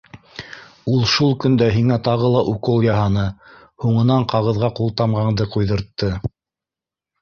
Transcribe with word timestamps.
Ул 0.93 1.03
шул 1.11 1.35
көндә 1.43 1.67
һиңә 1.75 1.99
тағы 2.09 2.33
ла 2.37 2.43
укол 2.55 2.83
яһаны, 2.89 3.29
һуңынан 3.87 4.29
ҡағыҙға 4.35 4.75
ҡултамғаңды 4.83 5.53
ҡуйҙыртты. 5.57 6.15